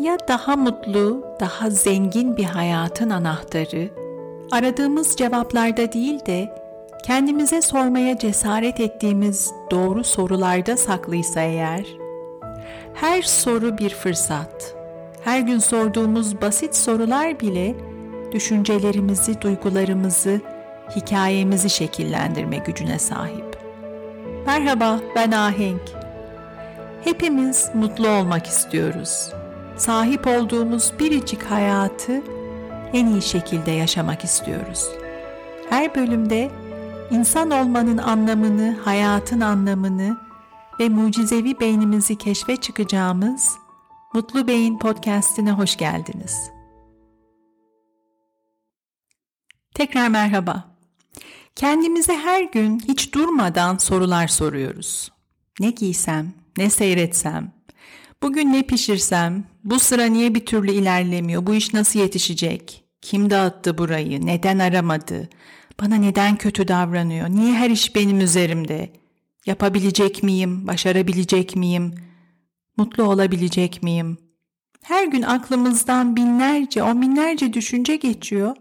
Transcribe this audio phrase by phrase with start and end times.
[0.00, 3.90] Ya daha mutlu, daha zengin bir hayatın anahtarı,
[4.50, 6.56] aradığımız cevaplarda değil de
[7.06, 11.86] kendimize sormaya cesaret ettiğimiz doğru sorularda saklıysa eğer,
[12.94, 14.74] her soru bir fırsat.
[15.24, 17.74] Her gün sorduğumuz basit sorular bile
[18.32, 20.40] düşüncelerimizi, duygularımızı,
[20.96, 23.58] hikayemizi şekillendirme gücüne sahip.
[24.46, 25.82] Merhaba, ben Ahenk.
[27.04, 29.32] Hepimiz mutlu olmak istiyoruz.
[29.80, 32.22] Sahip olduğumuz biricik hayatı
[32.92, 34.88] en iyi şekilde yaşamak istiyoruz.
[35.70, 36.50] Her bölümde
[37.10, 40.16] insan olmanın anlamını, hayatın anlamını
[40.80, 43.54] ve mucizevi beynimizi keşfe çıkacağımız
[44.14, 46.50] Mutlu Beyin podcast'ine hoş geldiniz.
[49.74, 50.76] Tekrar merhaba.
[51.56, 55.12] Kendimize her gün hiç durmadan sorular soruyoruz.
[55.60, 57.52] Ne giysem, ne seyretsem,
[58.22, 63.78] bugün ne pişirsem, bu sıra niye bir türlü ilerlemiyor, bu iş nasıl yetişecek, kim dağıttı
[63.78, 65.28] burayı, neden aramadı,
[65.80, 68.92] bana neden kötü davranıyor, niye her iş benim üzerimde,
[69.46, 71.94] yapabilecek miyim, başarabilecek miyim,
[72.76, 74.18] mutlu olabilecek miyim?
[74.82, 78.56] Her gün aklımızdan binlerce, on binlerce düşünce geçiyor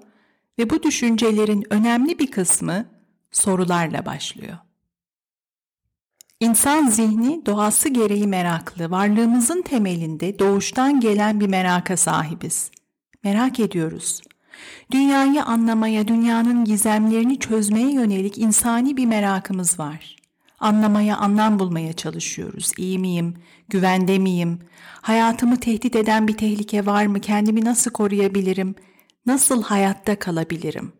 [0.59, 2.85] ve bu düşüncelerin önemli bir kısmı
[3.31, 4.57] sorularla başlıyor.
[6.41, 12.71] İnsan zihni doğası gereği meraklı, varlığımızın temelinde doğuştan gelen bir meraka sahibiz.
[13.23, 14.21] Merak ediyoruz.
[14.91, 20.15] Dünyayı anlamaya, dünyanın gizemlerini çözmeye yönelik insani bir merakımız var.
[20.59, 22.71] Anlamaya, anlam bulmaya çalışıyoruz.
[22.77, 23.33] İyi miyim?
[23.69, 24.59] Güvende miyim?
[25.01, 27.19] Hayatımı tehdit eden bir tehlike var mı?
[27.19, 28.75] Kendimi nasıl koruyabilirim?
[29.25, 30.93] Nasıl hayatta kalabilirim?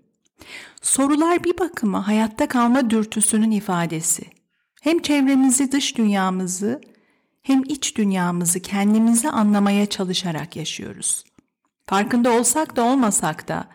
[0.81, 4.38] Sorular bir bakıma hayatta kalma dürtüsünün ifadesi.
[4.89, 6.81] Hem çevremizi, dış dünyamızı
[7.41, 11.23] hem iç dünyamızı kendimizi anlamaya çalışarak yaşıyoruz.
[11.85, 13.67] Farkında olsak da olmasak da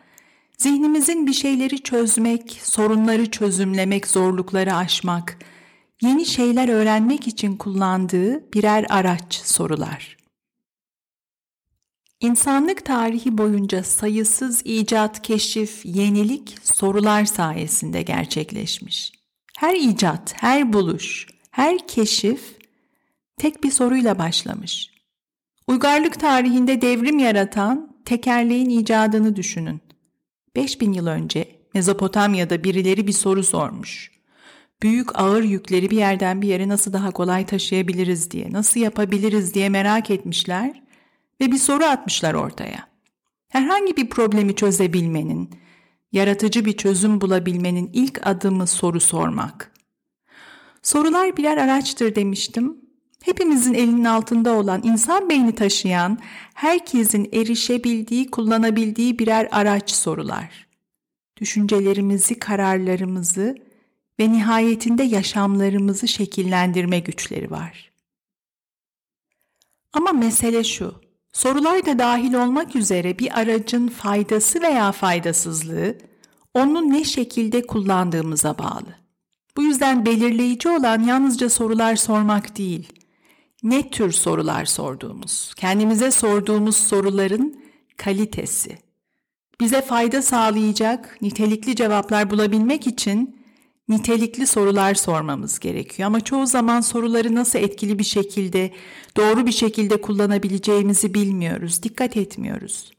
[0.59, 5.39] zihnimizin bir şeyleri çözmek, sorunları çözümlemek, zorlukları aşmak,
[6.03, 10.17] yeni şeyler öğrenmek için kullandığı birer araç sorular.
[12.21, 19.14] İnsanlık tarihi boyunca sayısız icat, keşif, yenilik sorular sayesinde gerçekleşmiş.
[19.59, 22.59] Her icat, her buluş, her keşif
[23.37, 24.91] tek bir soruyla başlamış.
[25.67, 29.81] Uygarlık tarihinde devrim yaratan tekerleğin icadını düşünün.
[30.57, 34.11] 5000 yıl önce Mezopotamya'da birileri bir soru sormuş.
[34.83, 39.69] Büyük ağır yükleri bir yerden bir yere nasıl daha kolay taşıyabiliriz diye, nasıl yapabiliriz diye
[39.69, 40.83] merak etmişler
[41.41, 42.89] ve bir soru atmışlar ortaya.
[43.49, 45.51] Herhangi bir problemi çözebilmenin,
[46.15, 49.73] yaratıcı bir çözüm bulabilmenin ilk adımı soru sormak.
[50.83, 52.77] Sorular birer araçtır demiştim.
[53.25, 56.19] Hepimizin elinin altında olan insan beyni taşıyan,
[56.55, 60.67] herkesin erişebildiği, kullanabildiği birer araç sorular.
[61.37, 63.55] Düşüncelerimizi, kararlarımızı
[64.21, 67.91] ve nihayetinde yaşamlarımızı şekillendirme güçleri var.
[69.93, 71.04] Ama mesele şu.
[71.35, 75.95] Sorular da dahil olmak üzere bir aracın faydası veya faydasızlığı
[76.55, 78.97] onu ne şekilde kullandığımıza bağlı.
[79.57, 82.93] Bu yüzden belirleyici olan yalnızca sorular sormak değil,
[83.63, 87.61] ne tür sorular sorduğumuz, kendimize sorduğumuz soruların
[87.97, 88.79] kalitesi.
[89.61, 93.34] Bize fayda sağlayacak nitelikli cevaplar bulabilmek için
[93.89, 96.07] nitelikli sorular sormamız gerekiyor.
[96.07, 98.73] Ama çoğu zaman soruları nasıl etkili bir şekilde,
[99.17, 102.93] doğru bir şekilde kullanabileceğimizi bilmiyoruz, dikkat etmiyoruz.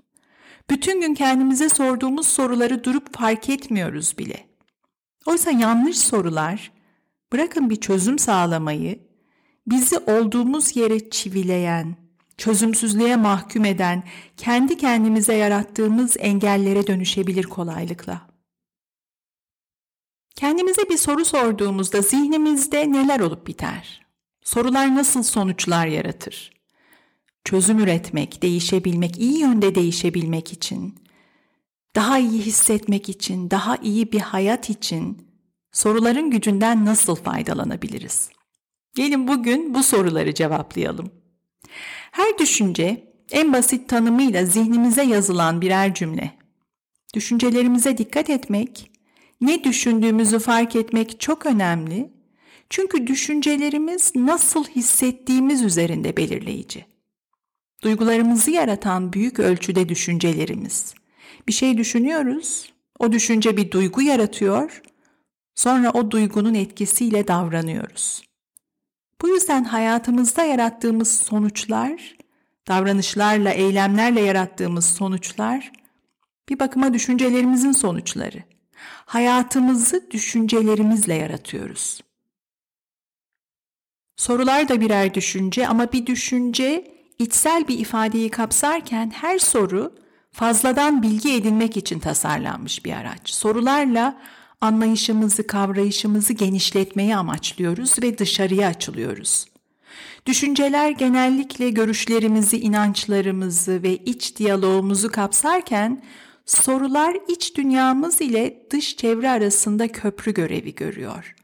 [0.69, 4.47] Bütün gün kendimize sorduğumuz soruları durup fark etmiyoruz bile.
[5.25, 6.71] Oysa yanlış sorular,
[7.33, 8.99] bırakın bir çözüm sağlamayı,
[9.67, 11.95] bizi olduğumuz yere çivileyen,
[12.37, 14.03] çözümsüzlüğe mahkum eden,
[14.37, 18.34] kendi kendimize yarattığımız engellere dönüşebilir kolaylıkla.
[20.35, 24.05] Kendimize bir soru sorduğumuzda zihnimizde neler olup biter?
[24.43, 26.51] Sorular nasıl sonuçlar yaratır?
[27.43, 30.95] Çözüm üretmek, değişebilmek, iyi yönde değişebilmek için,
[31.95, 35.27] daha iyi hissetmek için, daha iyi bir hayat için
[35.71, 38.29] soruların gücünden nasıl faydalanabiliriz?
[38.95, 41.11] Gelin bugün bu soruları cevaplayalım.
[42.11, 46.31] Her düşünce en basit tanımıyla zihnimize yazılan birer cümle.
[47.13, 48.91] Düşüncelerimize dikkat etmek,
[49.41, 52.09] ne düşündüğümüzü fark etmek çok önemli.
[52.69, 56.85] Çünkü düşüncelerimiz nasıl hissettiğimiz üzerinde belirleyici.
[57.83, 60.93] Duygularımızı yaratan büyük ölçüde düşüncelerimiz.
[61.47, 64.81] Bir şey düşünüyoruz, o düşünce bir duygu yaratıyor,
[65.55, 68.23] sonra o duygunun etkisiyle davranıyoruz.
[69.21, 72.15] Bu yüzden hayatımızda yarattığımız sonuçlar
[72.67, 75.71] davranışlarla, eylemlerle yarattığımız sonuçlar
[76.49, 78.43] bir bakıma düşüncelerimizin sonuçları.
[79.05, 82.01] Hayatımızı düşüncelerimizle yaratıyoruz.
[84.17, 89.95] Sorular da birer düşünce ama bir düşünce içsel bir ifadeyi kapsarken her soru
[90.31, 93.29] fazladan bilgi edinmek için tasarlanmış bir araç.
[93.29, 94.21] Sorularla
[94.61, 99.45] anlayışımızı, kavrayışımızı genişletmeyi amaçlıyoruz ve dışarıya açılıyoruz.
[100.25, 106.03] Düşünceler genellikle görüşlerimizi, inançlarımızı ve iç diyalogumuzu kapsarken
[106.45, 111.35] sorular iç dünyamız ile dış çevre arasında köprü görevi görüyor.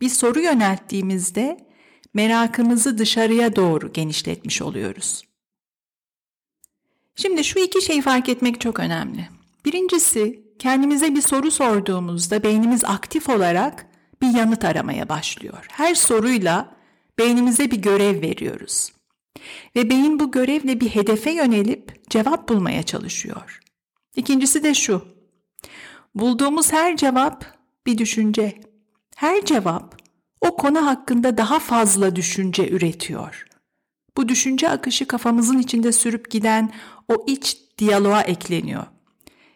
[0.00, 1.66] Bir soru yönelttiğimizde
[2.14, 5.22] merakımızı dışarıya doğru genişletmiş oluyoruz.
[7.16, 9.28] Şimdi şu iki şeyi fark etmek çok önemli.
[9.64, 13.86] Birincisi, kendimize bir soru sorduğumuzda beynimiz aktif olarak
[14.22, 15.66] bir yanıt aramaya başlıyor.
[15.70, 16.76] Her soruyla
[17.18, 18.92] beynimize bir görev veriyoruz.
[19.76, 23.60] Ve beyin bu görevle bir hedefe yönelip cevap bulmaya çalışıyor.
[24.16, 25.04] İkincisi de şu.
[26.14, 27.46] Bulduğumuz her cevap
[27.86, 28.60] bir düşünce.
[29.16, 30.02] Her cevap
[30.40, 33.46] o konu hakkında daha fazla düşünce üretiyor.
[34.16, 36.72] Bu düşünce akışı kafamızın içinde sürüp giden
[37.08, 38.84] o iç diyaloğa ekleniyor.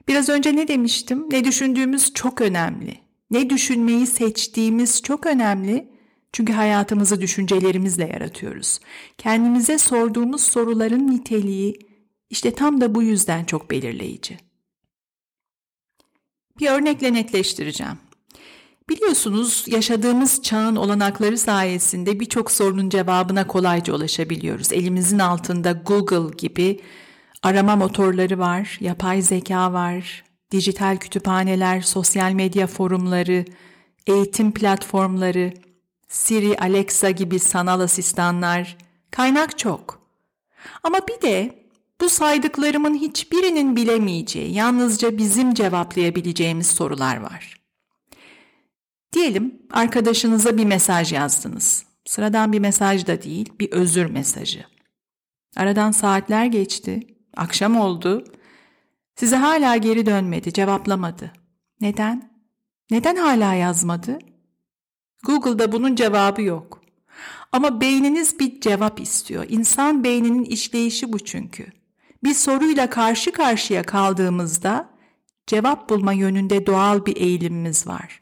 [0.08, 1.26] Biraz önce ne demiştim?
[1.30, 2.98] Ne düşündüğümüz çok önemli.
[3.30, 5.88] Ne düşünmeyi seçtiğimiz çok önemli.
[6.32, 8.80] Çünkü hayatımızı düşüncelerimizle yaratıyoruz.
[9.18, 11.78] Kendimize sorduğumuz soruların niteliği
[12.30, 14.45] işte tam da bu yüzden çok belirleyici.
[16.60, 17.98] Bir örnekle netleştireceğim.
[18.88, 24.72] Biliyorsunuz yaşadığımız çağın olanakları sayesinde birçok sorunun cevabına kolayca ulaşabiliyoruz.
[24.72, 26.80] Elimizin altında Google gibi
[27.42, 33.44] arama motorları var, yapay zeka var, dijital kütüphaneler, sosyal medya forumları,
[34.06, 35.52] eğitim platformları,
[36.08, 38.76] Siri, Alexa gibi sanal asistanlar,
[39.10, 40.00] kaynak çok.
[40.82, 41.65] Ama bir de
[42.00, 47.60] bu saydıklarımın hiçbirinin bilemeyeceği, yalnızca bizim cevaplayabileceğimiz sorular var.
[49.12, 51.86] Diyelim arkadaşınıza bir mesaj yazdınız.
[52.04, 54.64] Sıradan bir mesaj da değil, bir özür mesajı.
[55.56, 57.06] Aradan saatler geçti,
[57.36, 58.24] akşam oldu.
[59.16, 61.32] Size hala geri dönmedi, cevaplamadı.
[61.80, 62.30] Neden?
[62.90, 64.18] Neden hala yazmadı?
[65.24, 66.82] Google'da bunun cevabı yok.
[67.52, 69.46] Ama beyniniz bir cevap istiyor.
[69.48, 71.66] İnsan beyninin işleyişi bu çünkü.
[72.26, 74.88] Bir soruyla karşı karşıya kaldığımızda
[75.46, 78.20] cevap bulma yönünde doğal bir eğilimimiz var.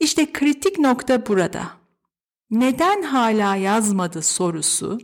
[0.00, 1.70] İşte kritik nokta burada.
[2.50, 5.00] Neden hala yazmadı sorusu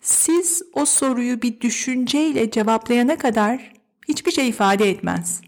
[0.00, 3.72] siz o soruyu bir düşünceyle cevaplayana kadar
[4.08, 5.40] hiçbir şey ifade etmez.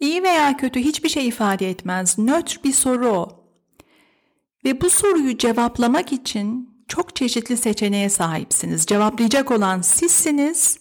[0.00, 2.18] İyi veya kötü hiçbir şey ifade etmez.
[2.18, 3.44] Nötr bir soru o.
[4.64, 8.86] Ve bu soruyu cevaplamak için çok çeşitli seçeneğe sahipsiniz.
[8.86, 10.78] Cevaplayacak olan sizsiniz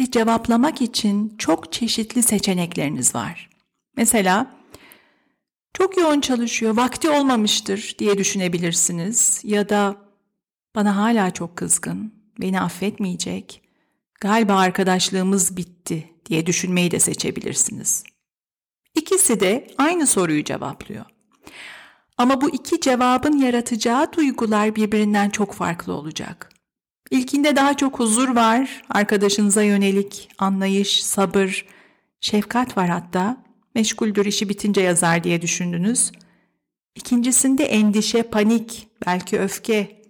[0.00, 3.50] ve cevaplamak için çok çeşitli seçenekleriniz var.
[3.96, 4.56] Mesela
[5.74, 9.96] çok yoğun çalışıyor, vakti olmamıştır diye düşünebilirsiniz ya da
[10.74, 13.62] bana hala çok kızgın, beni affetmeyecek,
[14.20, 18.04] galiba arkadaşlığımız bitti diye düşünmeyi de seçebilirsiniz.
[18.94, 21.11] İkisi de aynı soruyu cevaplıyor.
[22.18, 26.48] Ama bu iki cevabın yaratacağı duygular birbirinden çok farklı olacak.
[27.10, 31.66] İlkinde daha çok huzur var, arkadaşınıza yönelik anlayış, sabır,
[32.20, 33.44] şefkat var hatta.
[33.74, 36.12] Meşguldür işi bitince yazar diye düşündünüz.
[36.94, 40.02] İkincisinde endişe, panik, belki öfke.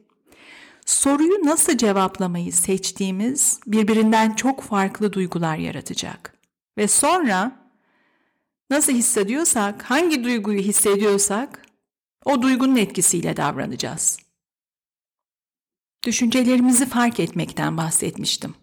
[0.87, 6.35] Soruyu nasıl cevaplamayı seçtiğimiz birbirinden çok farklı duygular yaratacak.
[6.79, 7.53] Ve sonra
[8.71, 11.63] nasıl hissediyorsak, hangi duyguyu hissediyorsak
[12.25, 14.19] o duygunun etkisiyle davranacağız.
[16.05, 18.55] Düşüncelerimizi fark etmekten bahsetmiştim.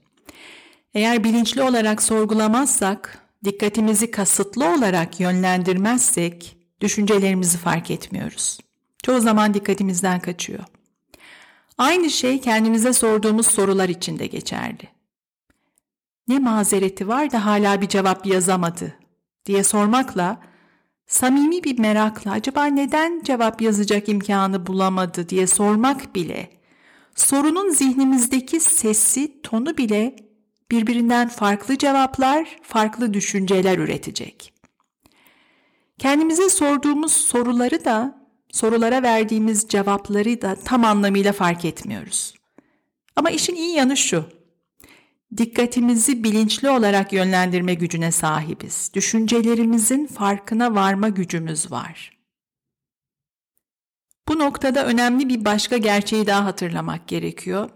[0.93, 8.59] Eğer bilinçli olarak sorgulamazsak, dikkatimizi kasıtlı olarak yönlendirmezsek düşüncelerimizi fark etmiyoruz.
[9.03, 10.63] Çoğu zaman dikkatimizden kaçıyor.
[11.77, 14.87] Aynı şey kendimize sorduğumuz sorular için de geçerli.
[16.27, 18.93] Ne mazereti var da hala bir cevap yazamadı
[19.45, 20.41] diye sormakla
[21.09, 26.49] samimi bir merakla acaba neden cevap yazacak imkanı bulamadı diye sormak bile
[27.15, 30.15] sorunun zihnimizdeki sesi, tonu bile
[30.71, 34.53] birbirinden farklı cevaplar, farklı düşünceler üretecek.
[35.97, 42.33] Kendimize sorduğumuz soruları da, sorulara verdiğimiz cevapları da tam anlamıyla fark etmiyoruz.
[43.15, 44.38] Ama işin iyi yanı şu.
[45.38, 48.91] Dikkatimizi bilinçli olarak yönlendirme gücüne sahibiz.
[48.93, 52.19] Düşüncelerimizin farkına varma gücümüz var.
[54.27, 57.69] Bu noktada önemli bir başka gerçeği daha hatırlamak gerekiyor.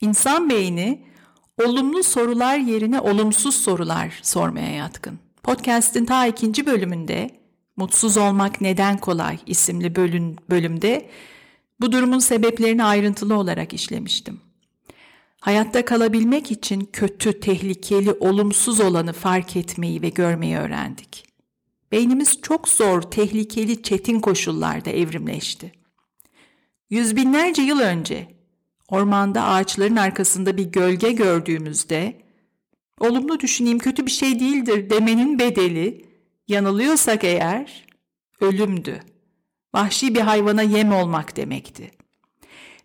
[0.00, 1.06] İnsan beyni
[1.64, 5.18] olumlu sorular yerine olumsuz sorular sormaya yatkın.
[5.42, 7.30] Podcast'in ta ikinci bölümünde
[7.76, 11.10] Mutsuz Olmak Neden Kolay isimli bölüm, bölümde
[11.80, 14.40] bu durumun sebeplerini ayrıntılı olarak işlemiştim.
[15.42, 21.26] Hayatta kalabilmek için kötü, tehlikeli, olumsuz olanı fark etmeyi ve görmeyi öğrendik.
[21.92, 25.72] Beynimiz çok zor, tehlikeli, çetin koşullarda evrimleşti.
[26.90, 28.28] Yüz binlerce yıl önce
[28.88, 32.20] ormanda ağaçların arkasında bir gölge gördüğümüzde
[33.00, 36.04] olumlu düşüneyim kötü bir şey değildir demenin bedeli
[36.48, 37.86] yanılıyorsak eğer
[38.40, 39.00] ölümdü.
[39.74, 42.01] Vahşi bir hayvana yem olmak demekti.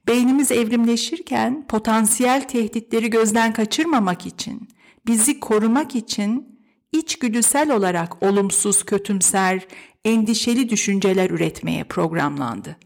[0.07, 4.69] Beynimiz evrimleşirken potansiyel tehditleri gözden kaçırmamak için,
[5.07, 6.59] bizi korumak için
[6.91, 9.67] içgüdüsel olarak olumsuz, kötümser,
[10.05, 12.77] endişeli düşünceler üretmeye programlandı.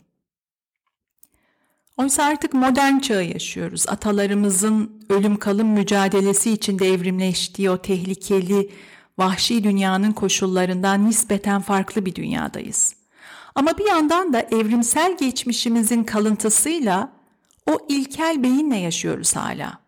[1.97, 3.85] Oysa artık modern çağı yaşıyoruz.
[3.89, 8.69] Atalarımızın ölüm kalım mücadelesi içinde evrimleştiği o tehlikeli,
[9.17, 13.00] vahşi dünyanın koşullarından nispeten farklı bir dünyadayız.
[13.55, 17.11] Ama bir yandan da evrimsel geçmişimizin kalıntısıyla
[17.71, 19.81] o ilkel beyinle yaşıyoruz hala.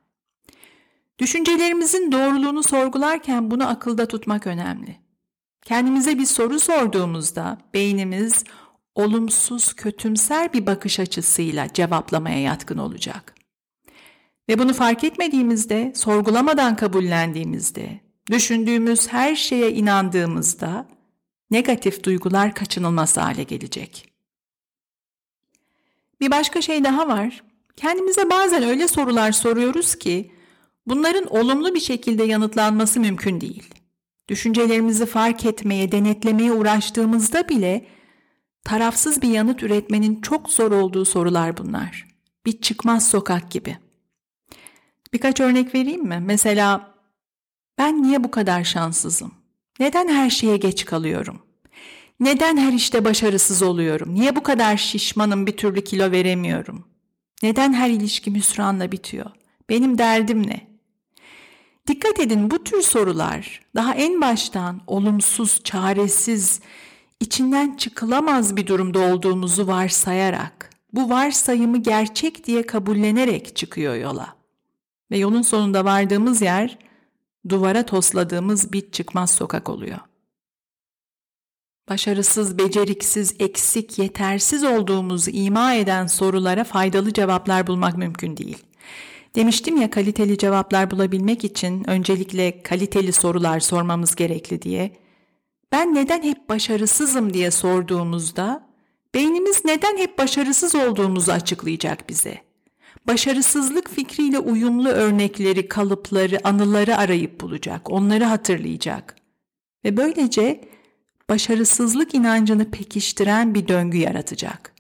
[1.19, 4.95] Düşüncelerimizin doğruluğunu sorgularken bunu akılda tutmak önemli.
[5.61, 8.43] Kendimize bir soru sorduğumuzda beynimiz
[8.95, 13.35] olumsuz, kötümser bir bakış açısıyla cevaplamaya yatkın olacak.
[14.49, 17.99] Ve bunu fark etmediğimizde, sorgulamadan kabullendiğimizde,
[18.31, 20.85] düşündüğümüz her şeye inandığımızda
[21.53, 24.13] negatif duygular kaçınılmaz hale gelecek.
[26.21, 27.43] Bir başka şey daha var.
[27.75, 30.31] Kendimize bazen öyle sorular soruyoruz ki
[30.87, 33.73] bunların olumlu bir şekilde yanıtlanması mümkün değil.
[34.27, 37.85] Düşüncelerimizi fark etmeye, denetlemeye uğraştığımızda bile
[38.63, 42.07] tarafsız bir yanıt üretmenin çok zor olduğu sorular bunlar.
[42.45, 43.77] Bir çıkmaz sokak gibi.
[45.13, 46.19] Birkaç örnek vereyim mi?
[46.25, 46.95] Mesela
[47.77, 49.42] ben niye bu kadar şanssızım?
[49.79, 51.41] Neden her şeye geç kalıyorum?
[52.19, 54.15] Neden her işte başarısız oluyorum?
[54.15, 56.87] Niye bu kadar şişmanım bir türlü kilo veremiyorum?
[57.43, 59.31] Neden her ilişkim hüsranla bitiyor?
[59.69, 60.67] Benim derdim ne?
[61.87, 66.59] Dikkat edin bu tür sorular daha en baştan olumsuz, çaresiz,
[67.19, 74.35] içinden çıkılamaz bir durumda olduğumuzu varsayarak, bu varsayımı gerçek diye kabullenerek çıkıyor yola.
[75.11, 76.77] Ve yolun sonunda vardığımız yer
[77.49, 79.99] duvara tosladığımız bir çıkmaz sokak oluyor.
[81.89, 88.57] Başarısız, beceriksiz, eksik, yetersiz olduğumuzu ima eden sorulara faydalı cevaplar bulmak mümkün değil.
[89.35, 94.91] Demiştim ya kaliteli cevaplar bulabilmek için öncelikle kaliteli sorular sormamız gerekli diye.
[95.71, 98.67] Ben neden hep başarısızım diye sorduğumuzda
[99.13, 102.52] beynimiz neden hep başarısız olduğumuzu açıklayacak bize.
[103.07, 109.15] Başarısızlık fikriyle uyumlu örnekleri, kalıpları, anıları arayıp bulacak, onları hatırlayacak.
[109.85, 110.61] Ve böylece
[111.29, 114.73] başarısızlık inancını pekiştiren bir döngü yaratacak.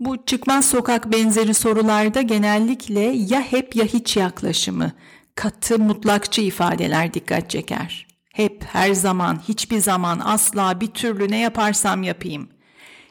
[0.00, 4.92] Bu çıkmaz sokak benzeri sorularda genellikle ya hep ya hiç yaklaşımı,
[5.34, 8.06] katı mutlakçı ifadeler dikkat çeker.
[8.32, 12.48] Hep, her zaman, hiçbir zaman, asla, bir türlü ne yaparsam yapayım.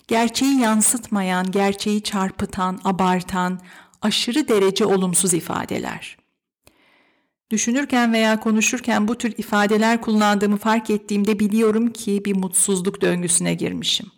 [0.08, 3.60] Gerçeği yansıtmayan, gerçeği çarpıtan, abartan,
[4.02, 6.18] aşırı derece olumsuz ifadeler.
[7.52, 14.12] Düşünürken veya konuşurken bu tür ifadeler kullandığımı fark ettiğimde biliyorum ki bir mutsuzluk döngüsüne girmişim.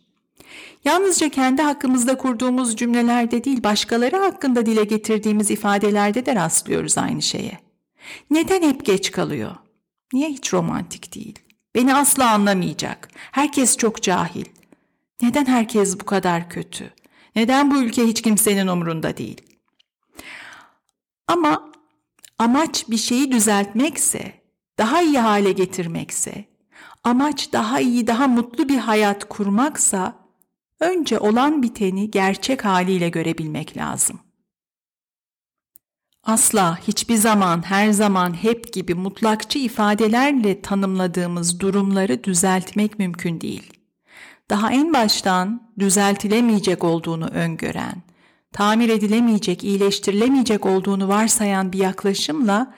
[0.85, 7.59] Yalnızca kendi hakkımızda kurduğumuz cümlelerde değil, başkaları hakkında dile getirdiğimiz ifadelerde de rastlıyoruz aynı şeye.
[8.31, 9.55] Neden hep geç kalıyor?
[10.13, 11.39] Niye hiç romantik değil?
[11.75, 13.09] Beni asla anlamayacak.
[13.31, 14.45] Herkes çok cahil.
[15.21, 16.93] Neden herkes bu kadar kötü?
[17.35, 19.41] Neden bu ülke hiç kimsenin umrunda değil?
[21.27, 21.71] Ama
[22.39, 24.41] amaç bir şeyi düzeltmekse,
[24.77, 26.45] daha iyi hale getirmekse,
[27.03, 30.25] amaç daha iyi, daha mutlu bir hayat kurmaksa,
[30.79, 34.19] önce olan biteni gerçek haliyle görebilmek lazım.
[36.23, 43.74] Asla, hiçbir zaman, her zaman, hep gibi mutlakçı ifadelerle tanımladığımız durumları düzeltmek mümkün değil.
[44.49, 48.03] Daha en baştan düzeltilemeyecek olduğunu öngören,
[48.51, 52.73] tamir edilemeyecek, iyileştirilemeyecek olduğunu varsayan bir yaklaşımla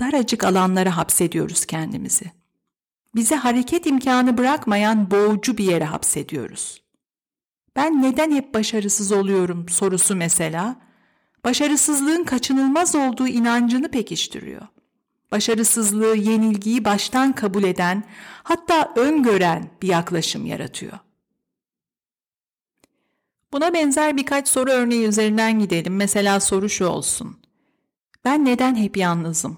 [0.00, 2.30] daracık alanlara hapsediyoruz kendimizi.
[3.14, 6.82] Bize hareket imkanı bırakmayan boğucu bir yere hapsediyoruz.
[7.76, 10.76] Ben neden hep başarısız oluyorum sorusu mesela,
[11.44, 14.62] başarısızlığın kaçınılmaz olduğu inancını pekiştiriyor.
[15.32, 18.04] Başarısızlığı, yenilgiyi baştan kabul eden,
[18.42, 20.98] hatta öngören bir yaklaşım yaratıyor.
[23.52, 25.96] Buna benzer birkaç soru örneği üzerinden gidelim.
[25.96, 27.36] Mesela soru şu olsun.
[28.24, 29.56] Ben neden hep yalnızım?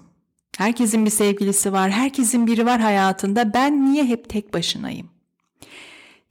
[0.57, 3.53] Herkesin bir sevgilisi var, herkesin biri var hayatında.
[3.53, 5.09] Ben niye hep tek başınayım?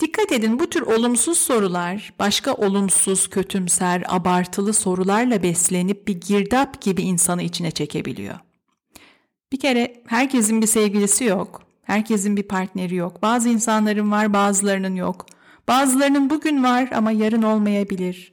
[0.00, 7.02] Dikkat edin bu tür olumsuz sorular başka olumsuz, kötümser, abartılı sorularla beslenip bir girdap gibi
[7.02, 8.38] insanı içine çekebiliyor.
[9.54, 11.62] Bir kere herkesin bir sevgilisi yok.
[11.82, 13.23] Herkesin bir partneri yok.
[13.23, 15.26] Bazı insanların var, bazılarının yok.
[15.68, 18.32] Bazılarının bugün var ama yarın olmayabilir.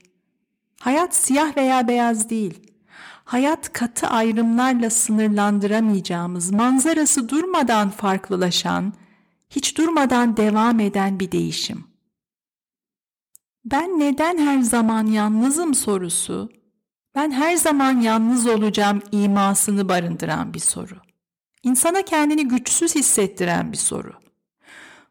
[0.80, 2.60] Hayat siyah veya beyaz değil.
[3.24, 8.92] Hayat katı ayrımlarla sınırlandıramayacağımız, manzarası durmadan farklılaşan,
[9.50, 11.84] hiç durmadan devam eden bir değişim.
[13.64, 16.50] Ben neden her zaman yalnızım sorusu,
[17.14, 21.11] ben her zaman yalnız olacağım imasını barındıran bir soru.
[21.62, 24.12] İnsana kendini güçsüz hissettiren bir soru.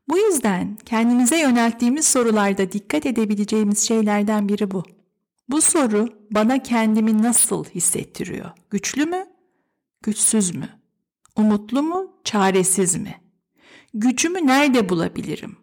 [0.09, 4.83] Bu yüzden kendimize yönelttiğimiz sorularda dikkat edebileceğimiz şeylerden biri bu.
[5.49, 8.51] Bu soru bana kendimi nasıl hissettiriyor?
[8.69, 9.25] Güçlü mü?
[10.01, 10.69] Güçsüz mü?
[11.35, 12.21] Umutlu mu?
[12.23, 13.21] Çaresiz mi?
[13.93, 15.57] Gücümü nerede bulabilirim?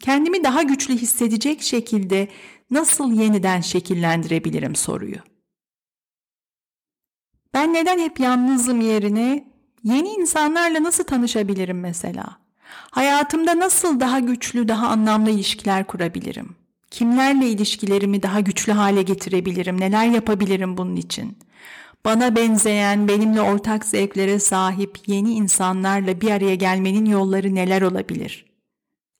[0.00, 2.28] Kendimi daha güçlü hissedecek şekilde
[2.70, 5.16] nasıl yeniden şekillendirebilirim soruyu.
[7.54, 9.53] Ben neden hep yalnızım yerine
[9.84, 12.24] yeni insanlarla nasıl tanışabilirim mesela?
[12.90, 16.56] Hayatımda nasıl daha güçlü, daha anlamlı ilişkiler kurabilirim?
[16.90, 19.80] Kimlerle ilişkilerimi daha güçlü hale getirebilirim?
[19.80, 21.38] Neler yapabilirim bunun için?
[22.04, 28.46] Bana benzeyen, benimle ortak zevklere sahip yeni insanlarla bir araya gelmenin yolları neler olabilir?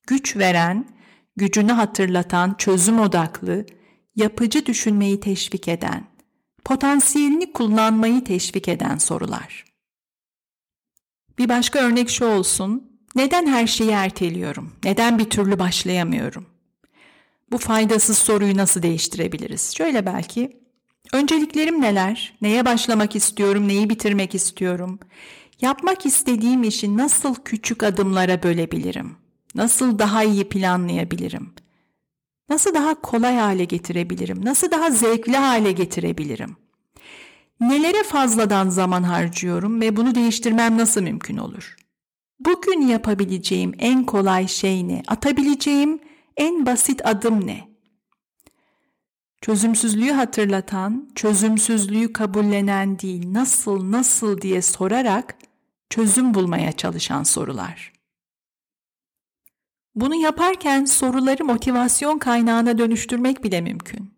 [0.06, 0.88] Güç veren,
[1.37, 3.66] gücünü hatırlatan, çözüm odaklı,
[4.16, 6.06] yapıcı düşünmeyi teşvik eden,
[6.64, 9.74] potansiyelini kullanmayı teşvik eden sorular.
[11.38, 12.91] Bir başka örnek şu olsun.
[13.14, 14.73] Neden her şeyi erteliyorum?
[14.85, 16.47] Neden bir türlü başlayamıyorum?
[17.50, 19.75] Bu faydasız soruyu nasıl değiştirebiliriz?
[19.76, 20.61] Şöyle belki,
[21.12, 22.35] önceliklerim neler?
[22.43, 23.69] Neye başlamak istiyorum?
[23.69, 24.99] Neyi bitirmek istiyorum?
[25.61, 29.17] Yapmak istediğim işi nasıl küçük adımlara bölebilirim?
[29.54, 31.52] Nasıl daha iyi planlayabilirim?
[32.49, 34.45] Nasıl daha kolay hale getirebilirim?
[34.45, 36.56] Nasıl daha zevkli hale getirebilirim?
[37.60, 41.76] Nelere fazladan zaman harcıyorum ve bunu değiştirmem nasıl mümkün olur?
[42.40, 45.02] Bugün yapabileceğim en kolay şey ne?
[45.06, 46.00] Atabileceğim
[46.36, 47.69] en basit adım ne?
[49.40, 55.36] Çözümsüzlüğü hatırlatan, çözümsüzlüğü kabullenen değil, nasıl nasıl diye sorarak
[55.90, 57.93] çözüm bulmaya çalışan sorular.
[59.95, 64.14] Bunu yaparken soruları motivasyon kaynağına dönüştürmek bile mümkün.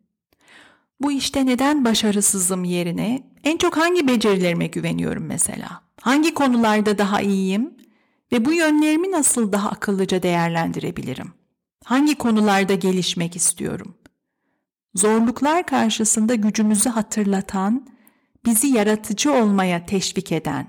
[1.01, 5.83] Bu işte neden başarısızım yerine en çok hangi becerilerime güveniyorum mesela?
[6.01, 7.75] Hangi konularda daha iyiyim
[8.33, 11.33] ve bu yönlerimi nasıl daha akıllıca değerlendirebilirim?
[11.85, 13.95] Hangi konularda gelişmek istiyorum?
[14.95, 17.87] Zorluklar karşısında gücümüzü hatırlatan,
[18.45, 20.67] bizi yaratıcı olmaya teşvik eden,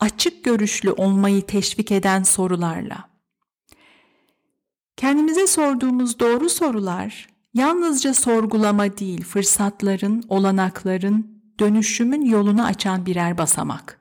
[0.00, 3.08] açık görüşlü olmayı teşvik eden sorularla.
[4.96, 14.00] Kendimize sorduğumuz doğru sorular yalnızca sorgulama değil, fırsatların, olanakların, dönüşümün yolunu açan birer basamak.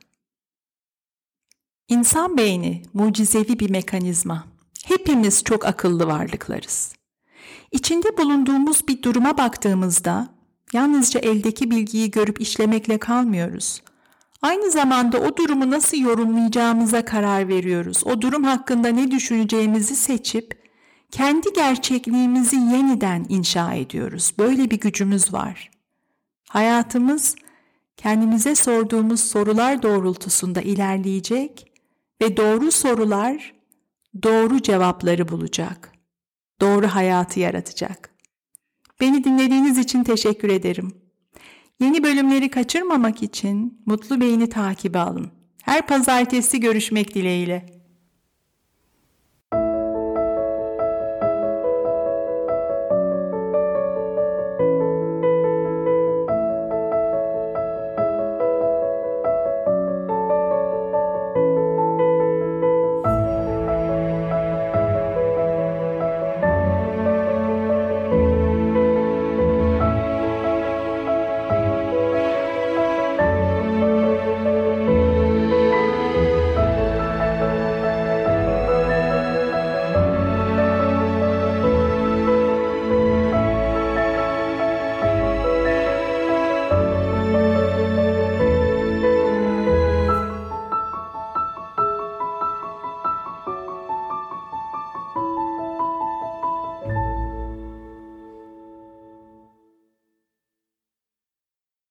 [1.89, 4.47] İnsan beyni mucizevi bir mekanizma.
[4.85, 6.93] Hepimiz çok akıllı varlıklarız.
[7.71, 10.27] İçinde bulunduğumuz bir duruma baktığımızda
[10.73, 13.81] yalnızca eldeki bilgiyi görüp işlemekle kalmıyoruz.
[14.41, 18.03] Aynı zamanda o durumu nasıl yorumlayacağımıza karar veriyoruz.
[18.05, 20.66] O durum hakkında ne düşüneceğimizi seçip
[21.11, 24.33] kendi gerçekliğimizi yeniden inşa ediyoruz.
[24.39, 25.71] Böyle bir gücümüz var.
[26.49, 27.35] Hayatımız
[27.97, 31.71] kendimize sorduğumuz sorular doğrultusunda ilerleyecek
[32.21, 33.53] ve doğru sorular
[34.23, 35.91] doğru cevapları bulacak.
[36.61, 38.09] Doğru hayatı yaratacak.
[38.99, 40.91] Beni dinlediğiniz için teşekkür ederim.
[41.79, 45.31] Yeni bölümleri kaçırmamak için Mutlu Beyni takibi alın.
[45.63, 47.76] Her pazartesi görüşmek dileğiyle.